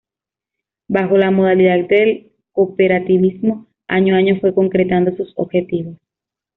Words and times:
Bajo 0.87 1.15
la 1.15 1.29
modalidad 1.29 1.87
del 1.87 2.31
cooperativismo, 2.53 3.67
año 3.87 4.15
a 4.15 4.17
año 4.17 4.39
fue 4.41 4.55
concretando 4.55 5.15
sus 5.15 5.31
objetivos. 5.35 5.95